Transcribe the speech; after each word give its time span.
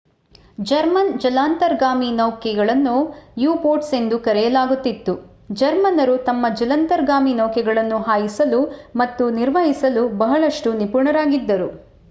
German 0.59 1.11
ಜಲಾಂತರ್ಗಾಮಿ 1.21 2.07
ನೌಕೆಗಳನ್ನು 2.13 2.93
U boats 3.37 3.93
ಎಂದು 3.97 4.17
ಕರೆಯಲಾಗುತ್ತಿತ್ತು 4.27 5.13
ಜರ್ಮನ್ನರು 5.53 6.15
ತಮ್ಮ 6.27 6.49
ಜಲಾಂತರ್ಗಾಮಿ 6.55 7.33
ನೌಕೆಗಳನ್ನು 7.35 7.99
ಹಾಯಿಸಲು 8.07 8.61
ಮತ್ತು 9.01 9.27
ನಿರ್ವಹಿಸಲು 9.39 10.05
ಬಹಳಷ್ಟು 10.17 10.71
ನಿಪುಣರಾಗಿದ್ದರು 10.81 11.69